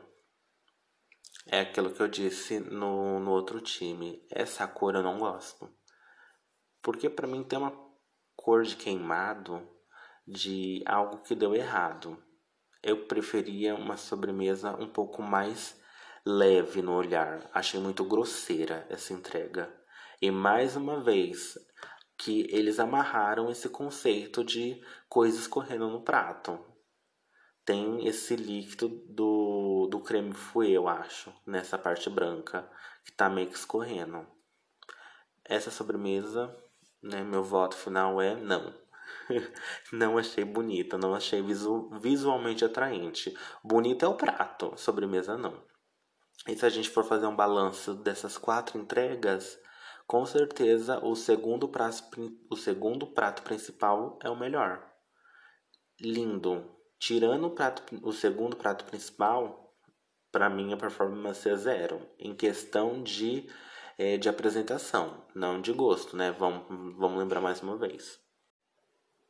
[1.52, 4.24] é aquilo que eu disse no, no outro time.
[4.30, 5.68] Essa cor eu não gosto.
[6.80, 7.76] Porque para mim tem uma
[8.36, 9.68] cor de queimado
[10.24, 12.16] de algo que deu errado.
[12.80, 15.76] Eu preferia uma sobremesa um pouco mais
[16.24, 17.50] leve no olhar.
[17.52, 19.74] Achei muito grosseira essa entrega.
[20.22, 21.58] E mais uma vez
[22.16, 26.69] que eles amarraram esse conceito de coisas correndo no prato
[27.64, 32.68] tem esse líquido do, do creme fouet, eu acho, nessa parte branca,
[33.04, 34.26] que tá meio que escorrendo.
[35.44, 36.56] Essa sobremesa,
[37.02, 38.74] né, meu voto final é não.
[39.92, 43.36] não achei bonita, não achei visu visualmente atraente.
[43.62, 45.62] Bonito é o prato, sobremesa não.
[46.48, 49.58] E se a gente for fazer um balanço dessas quatro entregas,
[50.06, 52.02] com certeza o segundo prato,
[52.50, 54.84] o segundo prato principal é o melhor.
[56.00, 59.74] Lindo, Tirando o, prato, o segundo prato principal,
[60.30, 62.06] para mim a performance é zero.
[62.18, 63.48] Em questão de,
[63.96, 66.30] é, de apresentação, não de gosto, né?
[66.30, 66.66] Vamos,
[66.98, 68.20] vamos lembrar mais uma vez.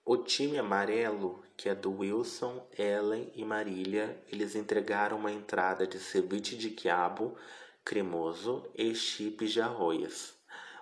[0.05, 6.01] O time amarelo, que é do Wilson, Ellen e Marília, eles entregaram uma entrada de
[6.01, 7.37] ceviche de quiabo
[7.85, 10.37] cremoso e chips de arroz.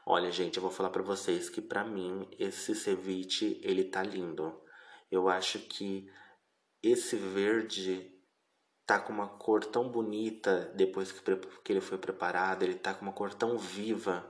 [0.07, 4.59] Olha, gente, eu vou falar para vocês que para mim esse ceviche ele tá lindo.
[5.11, 6.11] Eu acho que
[6.82, 8.14] esse verde
[8.86, 11.20] tá com uma cor tão bonita depois que,
[11.62, 14.24] que ele foi preparado, ele tá com uma cor tão viva,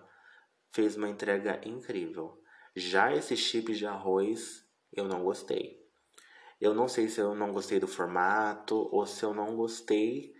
[0.72, 2.42] fez uma entrega incrível.
[2.74, 5.78] Já esse chip de arroz, eu não gostei.
[6.60, 10.34] Eu não sei se eu não gostei do formato ou se eu não gostei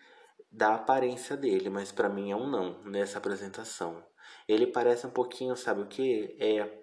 [0.51, 4.05] da aparência dele, mas para mim é um não nessa apresentação.
[4.49, 6.37] Ele parece um pouquinho, sabe o que?
[6.41, 6.83] É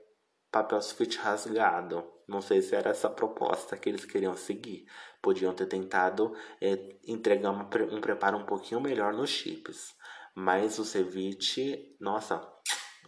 [0.50, 2.15] papel sulfite rasgado.
[2.28, 4.88] Não sei se era essa proposta que eles queriam seguir.
[5.22, 9.96] Podiam ter tentado é, entregar uma, um preparo um pouquinho melhor nos chips.
[10.34, 12.42] Mas o ceviche, nossa,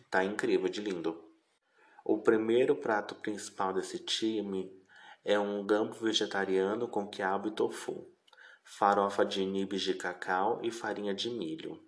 [0.09, 1.23] tá incrível, de lindo.
[2.05, 4.71] O primeiro prato principal desse time
[5.25, 8.07] é um gambo vegetariano com quiabo e tofu,
[8.63, 11.83] farofa de nibs de cacau e farinha de milho.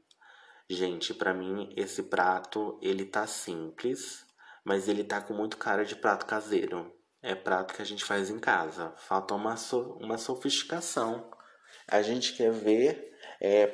[0.70, 4.26] Gente, para mim esse prato ele tá simples,
[4.62, 6.94] mas ele tá com muito cara de prato caseiro.
[7.22, 8.94] É prato que a gente faz em casa.
[8.96, 11.30] Falta uma, so, uma sofisticação.
[11.88, 13.68] A gente quer ver é,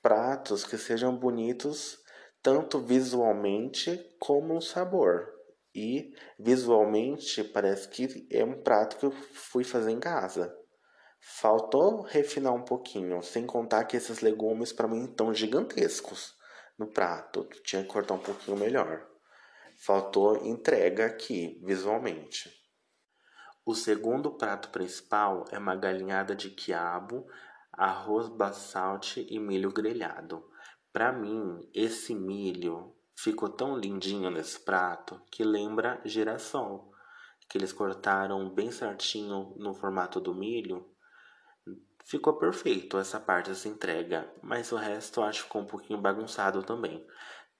[0.00, 1.98] pratos que sejam bonitos
[2.42, 5.26] tanto visualmente como no sabor.
[5.74, 10.56] E visualmente parece que é um prato que eu fui fazer em casa.
[11.20, 16.34] Faltou refinar um pouquinho, sem contar que esses legumes para mim estão gigantescos
[16.78, 17.46] no prato.
[17.62, 19.06] Tinha que cortar um pouquinho melhor.
[19.76, 22.65] Faltou entrega aqui, visualmente.
[23.68, 27.26] O segundo prato principal é uma galinhada de quiabo,
[27.72, 30.48] arroz basalte e milho grelhado.
[30.92, 36.92] Para mim, esse milho ficou tão lindinho nesse prato que lembra girassol,
[37.48, 40.88] que eles cortaram bem certinho no formato do milho.
[42.04, 46.00] Ficou perfeito essa parte dessa entrega, mas o resto eu acho que ficou um pouquinho
[46.00, 47.04] bagunçado também.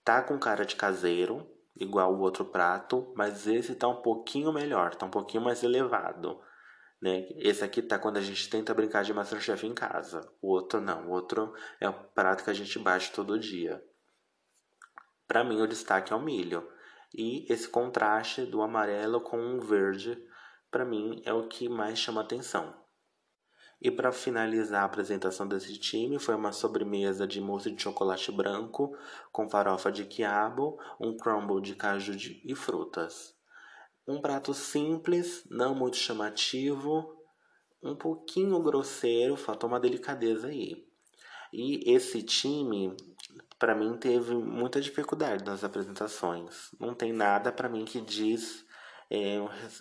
[0.05, 1.45] Tá com cara de caseiro,
[1.77, 6.41] igual o outro prato, mas esse tá um pouquinho melhor, tá um pouquinho mais elevado.
[7.01, 7.27] Né?
[7.37, 10.29] Esse aqui tá quando a gente tenta brincar de Masterchef em casa.
[10.41, 13.83] O outro não, o outro é o prato que a gente bate todo dia.
[15.27, 16.67] Para mim, o destaque é o milho.
[17.15, 20.17] E esse contraste do amarelo com o verde,
[20.71, 22.86] para mim, é o que mais chama atenção.
[23.81, 28.97] E para finalizar a apresentação desse time, foi uma sobremesa de mousse de chocolate branco
[29.31, 32.12] com farofa de quiabo, um crumble de caju
[32.45, 33.35] e frutas.
[34.09, 37.17] Um prato simples, não muito chamativo,
[37.83, 40.87] um pouquinho grosseiro, faltou uma delicadeza aí.
[41.53, 42.97] E esse time
[43.59, 46.71] para mim teve muita dificuldade nas apresentações.
[46.79, 48.65] Não tem nada para mim que diz
[49.11, 49.39] é,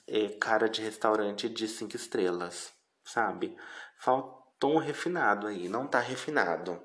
[0.07, 3.55] é, cara de restaurante de cinco estrelas, sabe?
[4.05, 6.79] Faltou um refinado aí, não tá refinado.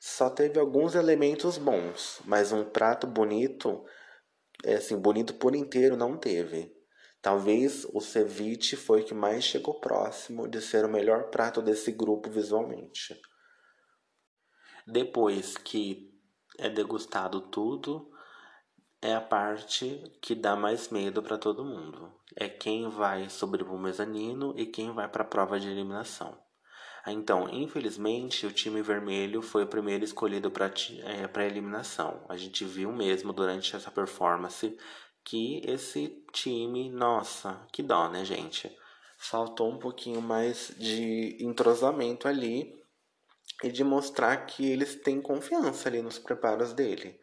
[0.00, 3.84] Só teve alguns elementos bons, mas um prato bonito,
[4.64, 6.74] é assim, bonito por inteiro não teve.
[7.22, 11.92] Talvez o ceviche foi o que mais chegou próximo de ser o melhor prato desse
[11.92, 13.16] grupo visualmente.
[14.84, 16.12] Depois que
[16.58, 18.10] é degustado tudo,
[19.00, 22.12] é a parte que dá mais medo para todo mundo.
[22.34, 26.44] É quem vai sobre o mezanino e quem vai para a prova de eliminação.
[27.06, 32.24] Então, infelizmente, o time vermelho foi o primeiro escolhido para é, eliminação.
[32.28, 34.76] A gente viu mesmo durante essa performance
[35.22, 38.76] que esse time, nossa, que dó, né, gente?
[39.18, 42.74] Faltou um pouquinho mais de entrosamento ali
[43.62, 47.20] e de mostrar que eles têm confiança ali nos preparos dele.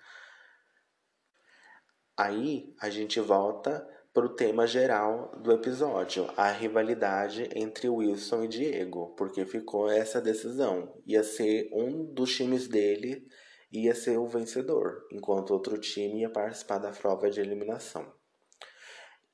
[2.17, 8.47] Aí a gente volta para o tema geral do episódio, a rivalidade entre Wilson e
[8.47, 10.93] Diego, porque ficou essa decisão.
[11.05, 13.27] Ia ser um dos times dele
[13.73, 18.13] ia ser o vencedor, enquanto outro time ia participar da prova de eliminação.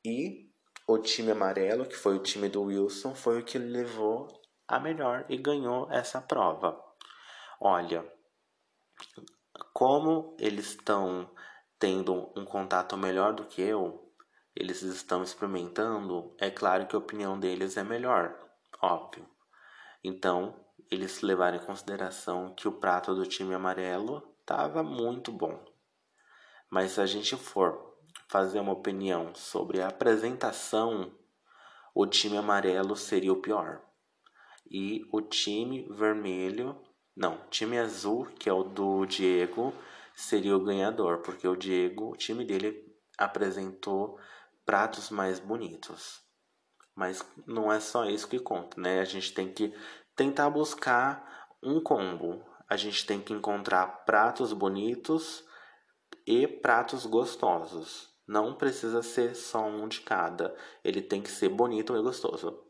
[0.04, 0.50] E
[0.88, 4.28] o time amarelo, que foi o time do Wilson, foi o que levou
[4.65, 6.82] a melhor e ganhou essa prova.
[7.60, 8.10] Olha,
[9.74, 11.30] como eles estão
[11.78, 14.09] tendo um contato melhor do que eu,
[14.60, 18.38] eles estão experimentando, é claro que a opinião deles é melhor,
[18.82, 19.26] óbvio.
[20.04, 20.54] Então,
[20.91, 25.63] eles levaram em consideração que o prato do time amarelo estava muito bom.
[26.69, 31.12] Mas se a gente for fazer uma opinião sobre a apresentação,
[31.95, 33.82] o time amarelo seria o pior.
[34.69, 36.80] E o time vermelho
[37.15, 39.74] não, time azul, que é o do Diego,
[40.15, 44.17] seria o ganhador, porque o Diego, o time dele apresentou
[44.69, 46.21] pratos mais bonitos.
[46.95, 48.99] Mas não é só isso que conta, né?
[48.99, 49.73] A gente tem que
[50.15, 52.45] tentar buscar um combo.
[52.69, 55.43] A gente tem que encontrar pratos bonitos
[56.23, 58.13] e pratos gostosos.
[58.27, 60.55] Não precisa ser só um de cada.
[60.84, 62.63] Ele tem que ser bonito e gostoso.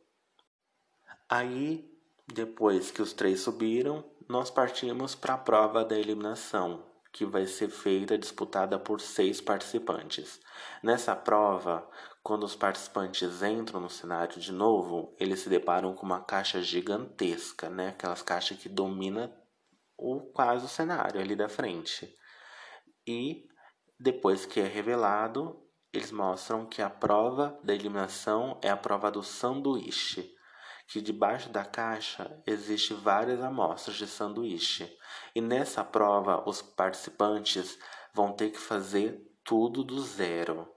[1.27, 1.85] Aí,
[2.25, 7.69] depois que os três subiram, nós partimos para a prova da eliminação, que vai ser
[7.69, 10.39] feita disputada por seis participantes.
[10.84, 11.89] Nessa prova,
[12.22, 17.69] quando os participantes entram no cenário de novo, eles se deparam com uma caixa gigantesca,
[17.69, 17.89] né?
[17.89, 19.36] Aquelas caixas que domina
[19.98, 22.15] o quase o cenário ali da frente.
[23.06, 23.48] E
[24.00, 25.60] depois que é revelado,
[25.91, 30.32] eles mostram que a prova da eliminação é a prova do sanduíche,
[30.89, 34.91] que debaixo da caixa existe várias amostras de sanduíche.
[35.36, 37.78] E nessa prova os participantes
[38.13, 40.67] vão ter que fazer tudo do zero,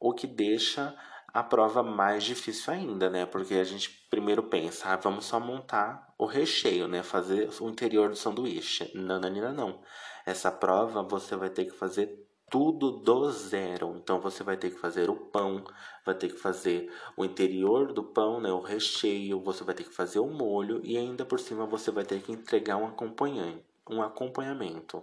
[0.00, 0.96] o que deixa
[1.34, 3.26] a prova mais difícil ainda, né?
[3.26, 7.02] Porque a gente primeiro pensa, ah, vamos só montar o recheio, né?
[7.02, 8.90] Fazer o interior do sanduíche.
[8.94, 9.82] Não, não, não, não.
[10.24, 13.96] Essa prova você vai ter que fazer tudo do zero.
[13.96, 15.64] Então você vai ter que fazer o pão,
[16.04, 19.94] vai ter que fazer o interior do pão, né, o recheio, você vai ter que
[19.94, 24.02] fazer o molho e ainda por cima você vai ter que entregar um acompanhante, um
[24.02, 25.02] acompanhamento.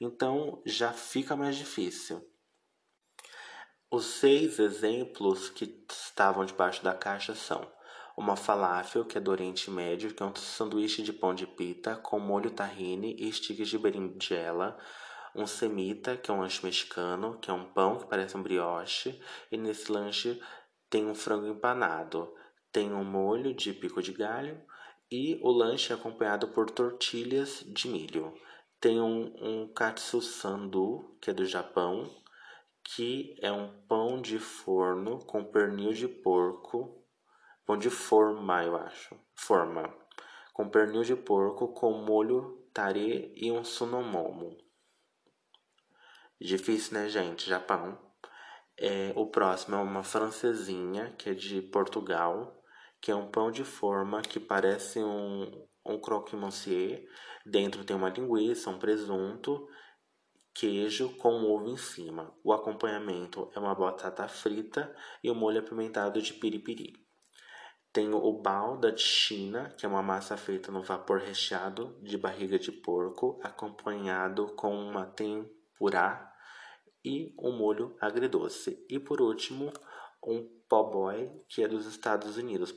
[0.00, 2.26] Então já fica mais difícil.
[3.90, 7.66] Os seis exemplos que estavam debaixo da caixa são
[8.16, 11.96] uma falafel, que é do Oriente Médio, que é um sanduíche de pão de pita
[11.96, 14.78] com molho tahine e sticks de berinjela,
[15.34, 19.20] um semita, que é um lanche mexicano, que é um pão que parece um brioche,
[19.50, 20.40] e nesse lanche
[20.88, 22.34] tem um frango empanado,
[22.72, 24.60] tem um molho de pico de galho
[25.10, 28.32] e o lanche é acompanhado por tortilhas de milho.
[28.80, 32.08] Tem um, um katsu sandu, que é do Japão,
[32.82, 37.04] que é um pão de forno com pernil de porco,
[37.66, 39.92] pão de forma, eu acho, forma,
[40.52, 44.56] com pernil de porco com molho tare e um sunomomo.
[46.40, 47.46] Difícil, né, gente?
[47.46, 47.98] Japão.
[48.78, 52.64] É, o próximo é uma francesinha, que é de Portugal,
[52.98, 57.06] que é um pão de forma que parece um, um croque-monsieur.
[57.44, 59.68] Dentro tem uma linguiça, um presunto,
[60.54, 62.34] queijo com ovo em cima.
[62.42, 66.94] O acompanhamento é uma batata frita e um molho apimentado de piripiri.
[67.92, 72.58] Tem o bao da China, que é uma massa feita no vapor recheado de barriga
[72.58, 76.29] de porco, acompanhado com uma tempurá
[77.04, 78.84] e um molho agridoce.
[78.88, 79.72] E por último,
[80.24, 82.74] um po' boy, que é dos Estados Unidos,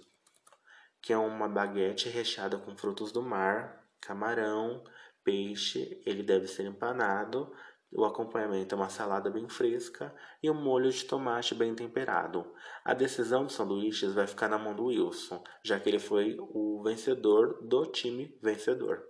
[1.01, 4.83] que é uma baguete recheada com frutos do mar, camarão,
[5.23, 7.51] peixe, ele deve ser empanado.
[7.95, 12.51] O acompanhamento é uma salada bem fresca e um molho de tomate bem temperado.
[12.83, 16.81] A decisão dos sanduíches vai ficar na mão do Wilson, já que ele foi o
[16.83, 19.03] vencedor do time vencedor.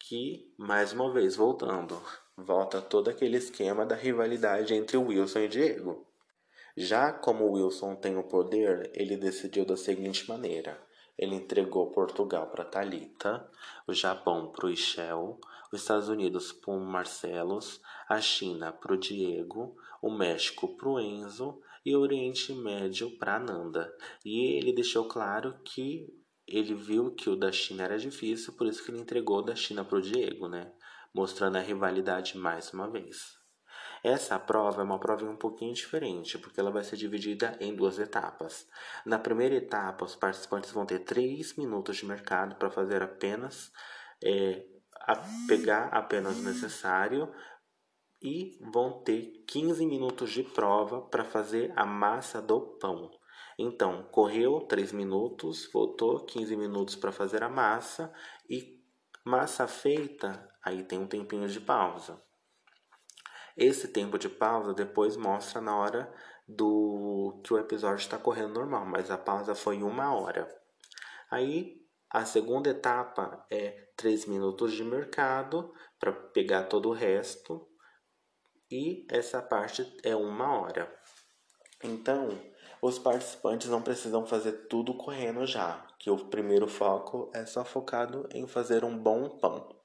[0.00, 2.02] Que, mais uma vez, voltando,
[2.44, 6.06] volta todo aquele esquema da rivalidade entre Wilson e Diego.
[6.76, 10.80] Já como Wilson tem o poder, ele decidiu da seguinte maneira:
[11.18, 13.48] ele entregou Portugal para Talita,
[13.86, 15.38] o Japão para o Ishel,
[15.72, 20.98] os Estados Unidos para o Marcelos, a China para o Diego, o México para o
[20.98, 23.94] Enzo e o Oriente Médio para Nanda.
[24.24, 26.08] E ele deixou claro que
[26.46, 29.54] ele viu que o da China era difícil, por isso que ele entregou o da
[29.54, 30.72] China para o Diego, né?
[31.14, 33.40] Mostrando a rivalidade mais uma vez.
[34.02, 37.98] Essa prova é uma prova um pouquinho diferente, porque ela vai ser dividida em duas
[37.98, 38.66] etapas.
[39.04, 43.70] Na primeira etapa, os participantes vão ter 3 minutos de mercado para fazer apenas,
[44.24, 44.64] é,
[45.02, 47.30] a pegar apenas o necessário
[48.22, 53.10] e vão ter 15 minutos de prova para fazer a massa do pão.
[53.58, 58.10] Então, correu 3 minutos, voltou 15 minutos para fazer a massa
[58.48, 58.80] e
[59.24, 62.22] massa feita Aí tem um tempinho de pausa.
[63.56, 66.12] Esse tempo de pausa depois mostra na hora
[66.46, 70.48] do que o episódio está correndo normal, mas a pausa foi uma hora.
[71.30, 77.68] Aí a segunda etapa é 3 minutos de mercado para pegar todo o resto
[78.70, 80.92] e essa parte é uma hora.
[81.82, 82.28] Então,
[82.82, 88.28] os participantes não precisam fazer tudo correndo já, que o primeiro foco é só focado
[88.32, 89.79] em fazer um bom pão.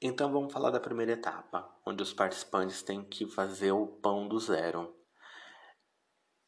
[0.00, 4.38] Então vamos falar da primeira etapa, onde os participantes têm que fazer o pão do
[4.38, 4.94] zero.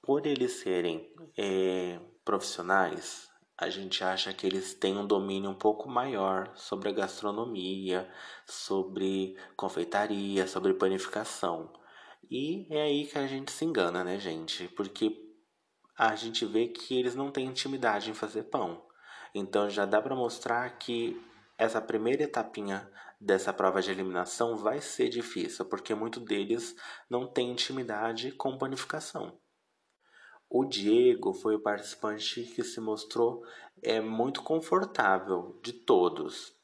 [0.00, 5.88] Por eles serem é, profissionais, a gente acha que eles têm um domínio um pouco
[5.88, 8.08] maior sobre a gastronomia,
[8.46, 11.72] sobre confeitaria, sobre panificação.
[12.30, 14.68] E é aí que a gente se engana, né, gente?
[14.68, 15.28] Porque
[15.98, 18.86] a gente vê que eles não têm intimidade em fazer pão.
[19.34, 21.20] Então já dá para mostrar que
[21.58, 26.74] essa primeira etapinha dessa prova de eliminação vai ser difícil, porque muito deles
[27.08, 29.38] não tem intimidade com panificação.
[30.48, 33.44] O Diego foi o participante que se mostrou
[33.82, 36.56] é, muito confortável de todos.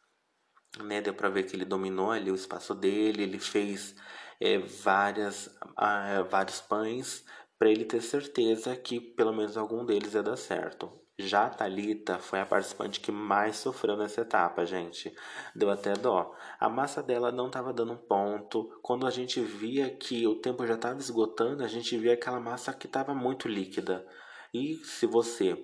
[0.83, 1.01] Né?
[1.01, 3.95] Deu para ver que ele dominou ali o espaço dele, ele fez
[4.41, 7.25] é, várias, ah, vários pães
[7.59, 11.06] para ele ter certeza que pelo menos algum deles ia dar certo.
[11.19, 15.15] Já a Thalita foi a participante que mais sofreu nessa etapa, gente.
[15.55, 16.35] Deu até dó.
[16.61, 18.79] A massa dela não estava dando ponto.
[18.83, 22.73] Quando a gente via que o tempo já estava esgotando, a gente via aquela massa
[22.75, 24.07] que estava muito líquida.
[24.53, 25.57] E se você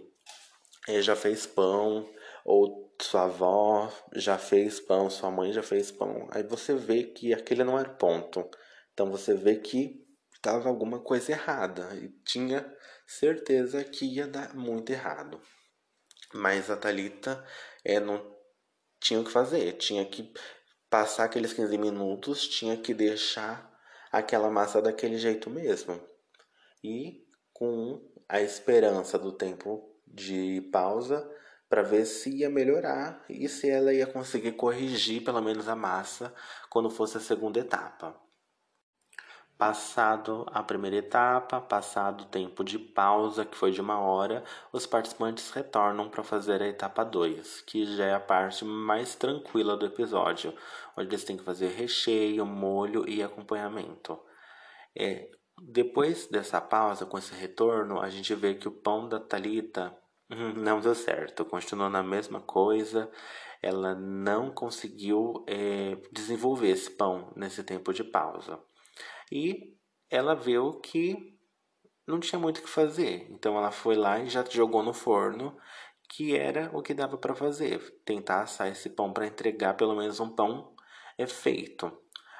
[0.88, 2.08] é, já fez pão,
[2.44, 7.34] ou sua avó já fez pão, sua mãe já fez pão, aí você vê que
[7.34, 8.48] aquele não era o ponto.
[8.92, 10.01] Então você vê que
[10.42, 12.68] estava alguma coisa errada e tinha
[13.06, 15.40] certeza que ia dar muito errado.
[16.34, 17.44] Mas a Thalita
[17.84, 18.36] é, não
[19.00, 20.32] tinha o que fazer, tinha que
[20.90, 23.72] passar aqueles 15 minutos, tinha que deixar
[24.10, 26.00] aquela massa daquele jeito mesmo.
[26.82, 31.24] E com a esperança do tempo de pausa
[31.68, 36.34] para ver se ia melhorar e se ela ia conseguir corrigir pelo menos a massa
[36.68, 38.20] quando fosse a segunda etapa.
[39.64, 44.42] Passado a primeira etapa, passado o tempo de pausa, que foi de uma hora,
[44.72, 49.76] os participantes retornam para fazer a etapa 2, que já é a parte mais tranquila
[49.76, 50.52] do episódio,
[50.96, 54.18] onde eles têm que fazer recheio, molho e acompanhamento.
[54.98, 55.30] É,
[55.62, 59.96] depois dessa pausa, com esse retorno, a gente vê que o pão da Talita
[60.28, 63.08] hum, não deu certo, continuou na mesma coisa,
[63.62, 68.58] ela não conseguiu é, desenvolver esse pão nesse tempo de pausa.
[69.34, 69.74] E
[70.10, 71.38] ela viu que
[72.06, 73.26] não tinha muito o que fazer.
[73.30, 75.56] Então ela foi lá e já jogou no forno,
[76.06, 80.20] que era o que dava para fazer, tentar assar esse pão para entregar pelo menos
[80.20, 80.74] um pão
[81.16, 81.90] é feito.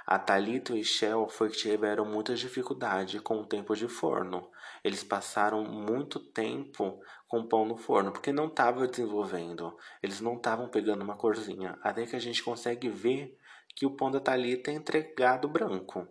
[0.07, 4.51] A Talita e Shell foi que tiveram muita dificuldade com o tempo de forno.
[4.85, 9.75] Eles passaram muito tempo com o pão no forno, porque não estava desenvolvendo.
[10.03, 11.79] Eles não estavam pegando uma corzinha.
[11.83, 13.39] Até que a gente consegue ver
[13.75, 16.07] que o pão da Talita é entregado branco.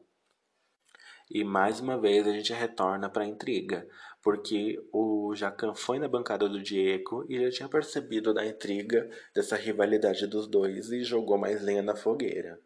[1.33, 3.87] E mais uma vez a gente retorna para a intriga,
[4.21, 9.55] porque o Jacan foi na bancada do Diego e já tinha percebido da intriga dessa
[9.55, 12.59] rivalidade dos dois e jogou mais lenha na fogueira.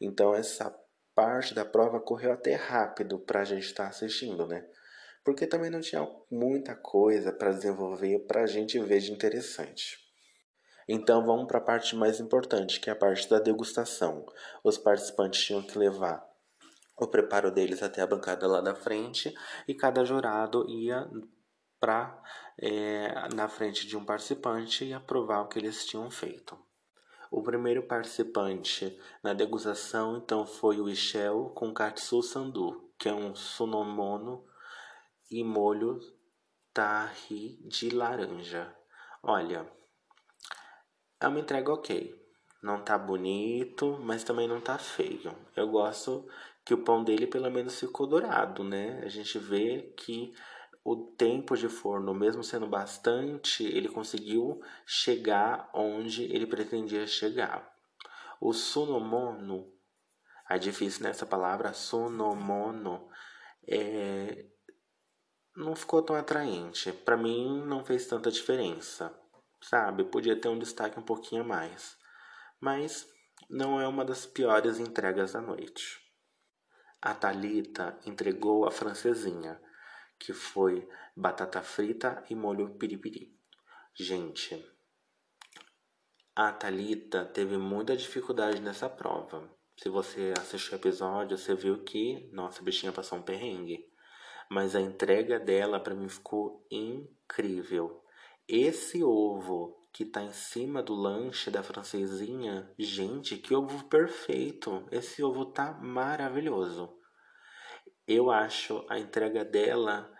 [0.00, 0.74] Então essa
[1.14, 4.66] parte da prova correu até rápido para a gente estar tá assistindo, né?
[5.22, 9.98] Porque também não tinha muita coisa para desenvolver para a gente ver de interessante.
[10.88, 14.24] Então vamos para a parte mais importante, que é a parte da degustação.
[14.64, 16.26] Os participantes tinham que levar
[16.98, 19.34] o preparo deles até a bancada lá da frente
[19.68, 21.08] e cada jurado ia
[21.78, 22.22] para
[22.58, 26.58] é, na frente de um participante e aprovar o que eles tinham feito.
[27.30, 33.34] O primeiro participante na degustação então foi o Ishel com katsu sandu, que é um
[33.34, 34.44] sunomono
[35.30, 36.00] e molho
[36.72, 38.74] tahi de laranja.
[39.22, 39.70] Olha,
[41.20, 42.14] é uma entrega ok.
[42.62, 45.36] Não tá bonito, mas também não tá feio.
[45.54, 46.28] Eu gosto
[46.66, 49.00] que o pão dele pelo menos ficou dourado, né?
[49.04, 50.34] A gente vê que
[50.84, 57.72] o tempo de forno, mesmo sendo bastante, ele conseguiu chegar onde ele pretendia chegar.
[58.40, 59.72] O sunomono,
[60.50, 63.08] é difícil nessa palavra, sunomono,
[63.68, 64.46] é,
[65.56, 66.92] não ficou tão atraente.
[66.92, 69.16] Para mim, não fez tanta diferença,
[69.60, 70.02] sabe?
[70.02, 71.96] Podia ter um destaque um pouquinho a mais,
[72.60, 73.08] mas
[73.48, 76.05] não é uma das piores entregas da noite.
[77.00, 79.60] A Talita entregou a francesinha,
[80.18, 83.36] que foi batata frita e molho piripiri.
[83.94, 84.64] Gente,
[86.34, 89.50] a Talita teve muita dificuldade nessa prova.
[89.78, 93.90] Se você assistiu o episódio, você viu que nossa bichinha passou um perrengue.
[94.50, 98.02] Mas a entrega dela para mim ficou incrível.
[98.48, 102.70] Esse ovo que tá em cima do lanche da francesinha.
[102.78, 104.86] Gente, que ovo perfeito!
[104.92, 106.98] Esse ovo tá maravilhoso.
[108.06, 110.12] Eu acho a entrega dela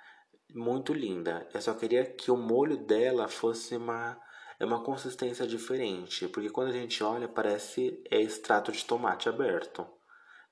[0.54, 1.46] muito linda.
[1.52, 4.18] Eu só queria que o molho dela fosse uma
[4.58, 9.86] é uma consistência diferente, porque quando a gente olha parece é extrato de tomate aberto.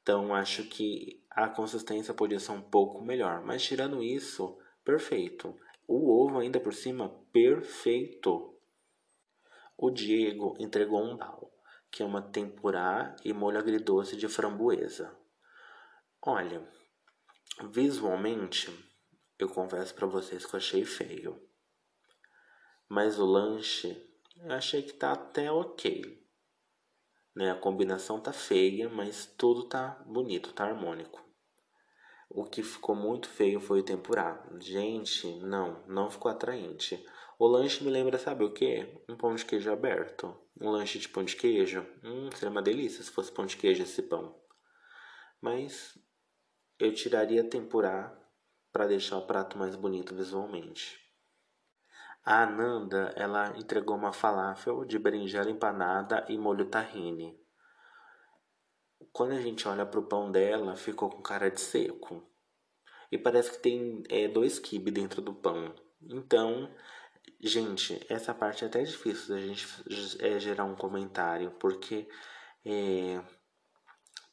[0.03, 5.57] Então acho que a consistência podia ser um pouco melhor, mas tirando isso, perfeito.
[5.89, 8.54] O ovo ainda por cima, perfeito.
[9.77, 11.53] O Diego entregou um bal,
[11.91, 15.16] que é uma tempurá e molho agridoce de framboesa.
[16.22, 16.66] Olha,
[17.70, 18.72] visualmente,
[19.39, 21.41] eu confesso para vocês que eu achei feio.
[22.89, 26.25] Mas o lanche, eu achei que tá até ok.
[27.35, 27.51] Né?
[27.51, 31.22] A combinação tá feia, mas tudo tá bonito, tá harmônico.
[32.31, 34.45] O que ficou muito feio foi o tempurá.
[34.59, 37.05] Gente, não, não ficou atraente.
[37.39, 38.87] O lanche me lembra, sabe o que?
[39.09, 40.37] Um pão de queijo aberto.
[40.61, 41.85] Um lanche de pão de queijo.
[42.03, 44.41] Hum, seria uma delícia se fosse pão de queijo esse pão.
[45.41, 45.99] Mas
[46.78, 48.16] eu tiraria tempurá
[48.72, 50.99] para deixar o prato mais bonito visualmente.
[52.24, 57.39] A Ananda, ela entregou uma falafel de berinjela empanada e molho tahine.
[59.12, 62.26] Quando a gente olha pro pão dela, ficou com cara de seco.
[63.12, 65.74] E parece que tem é, dois quibe dentro do pão.
[66.03, 66.74] Então,
[67.41, 69.66] gente, essa parte é até difícil da gente
[70.20, 72.09] é, gerar um comentário, porque
[72.64, 73.22] é,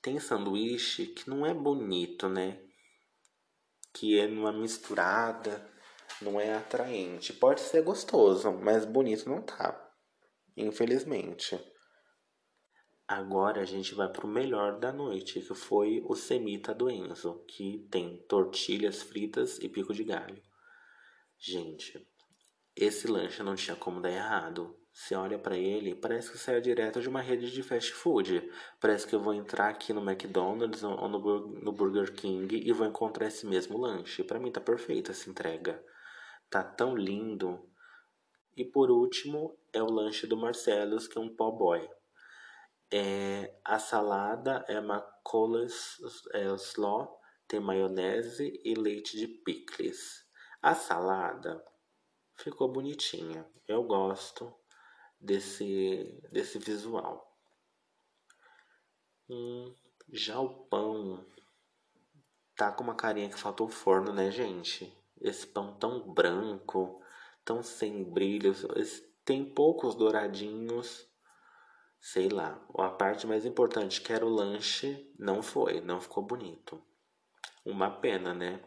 [0.02, 2.60] tem sanduíche que não é bonito, né?
[3.94, 5.70] Que é numa misturada,
[6.22, 7.34] não é atraente.
[7.34, 9.92] Pode ser gostoso, mas bonito não tá.
[10.56, 11.60] Infelizmente.
[13.08, 17.86] Agora a gente vai pro melhor da noite, que foi o semita do Enzo, que
[17.92, 20.42] tem tortilhas fritas e pico de galho.
[21.38, 22.08] Gente,
[22.76, 24.78] esse lanche não tinha como dar errado.
[24.94, 28.52] Você olha para ele, parece que saiu direto de uma rede de fast food.
[28.80, 33.28] Parece que eu vou entrar aqui no McDonald's ou no Burger King e vou encontrar
[33.28, 34.24] esse mesmo lanche.
[34.24, 35.82] Para mim tá perfeita essa entrega.
[36.50, 37.70] Tá tão lindo.
[38.56, 41.90] E por último, é o lanche do Marcelos, que é um po' boy.
[42.94, 47.18] É, a salada é uma coleslaw,
[47.48, 50.26] tem maionese e leite de picles.
[50.62, 51.64] A salada
[52.44, 53.46] ficou bonitinha.
[53.68, 54.54] Eu gosto
[55.20, 57.38] desse, desse visual.
[59.30, 59.74] Hum,
[60.12, 61.26] já o pão
[62.56, 64.92] tá com uma carinha que faltou forno, né, gente?
[65.20, 67.02] Esse pão tão branco,
[67.46, 68.66] tão sem brilhos,
[69.24, 71.08] tem poucos douradinhos.
[72.00, 76.82] Sei lá, a parte mais importante que era o lanche não foi, não ficou bonito.
[77.64, 78.60] Uma pena, né?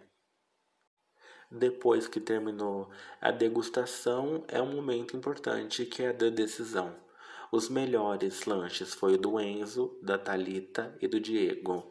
[1.51, 2.91] Depois que terminou
[3.21, 6.95] a degustação, é um momento importante que é da decisão.
[7.53, 11.89] Os melhores lanches foi o do Enzo, da Talita e do Diego.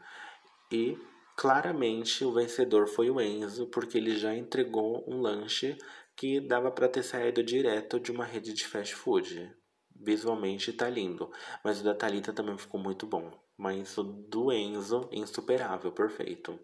[0.71, 0.97] E
[1.37, 5.77] claramente o vencedor foi o Enzo, porque ele já entregou um lanche
[6.15, 9.51] que dava para ter saído direto de uma rede de fast food.
[9.95, 11.31] Visualmente tá lindo,
[11.63, 13.31] mas o da Talita também ficou muito bom.
[13.57, 16.59] Mas o do Enzo, insuperável, perfeito.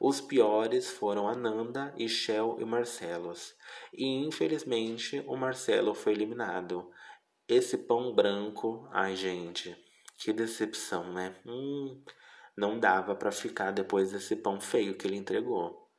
[0.00, 3.54] Os piores foram Ananda, Shell e Marcelos.
[3.92, 6.90] E infelizmente o Marcelo foi eliminado.
[7.48, 9.76] Esse pão branco, ai gente,
[10.16, 11.34] que decepção, né?
[11.46, 12.02] Hum,
[12.56, 15.90] não dava para ficar depois desse pão feio que ele entregou.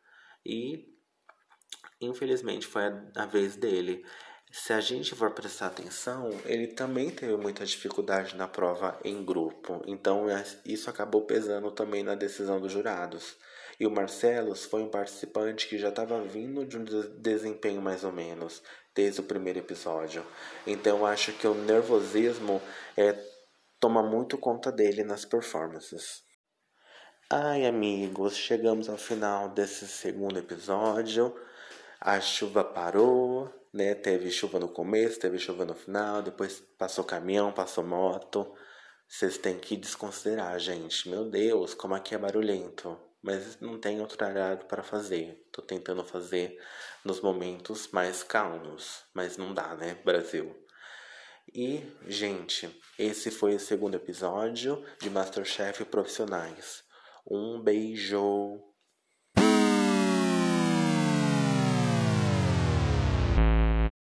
[0.46, 0.96] E
[2.00, 4.06] infelizmente foi a, a vez dele.
[4.52, 9.80] Se a gente for prestar atenção, ele também teve muita dificuldade na prova em grupo,
[9.86, 10.26] então
[10.66, 13.38] isso acabou pesando também na decisão dos jurados.
[13.80, 16.84] E o Marcelos foi um participante que já estava vindo de um
[17.18, 18.62] desempenho mais ou menos
[18.94, 20.26] desde o primeiro episódio.
[20.68, 22.62] Então acho que o nervosismo
[22.98, 23.18] é,
[23.80, 26.24] toma muito conta dele nas performances.
[27.30, 31.34] Ai, amigos, chegamos ao final desse segundo episódio.
[32.02, 33.96] A chuva parou, né?
[33.96, 38.54] Teve chuva no começo, teve chuva no final, depois passou caminhão, passou moto.
[39.08, 41.08] Vocês têm que desconsiderar, gente.
[41.08, 45.48] Meu Deus, como aqui é barulhento mas não tem outro horário para fazer.
[45.52, 46.60] Tô tentando fazer
[47.04, 50.56] nos momentos mais calmos, mas não dá, né, Brasil?
[51.54, 56.84] E, gente, esse foi o segundo episódio de Masterchef Profissionais.
[57.26, 58.69] Um beijo!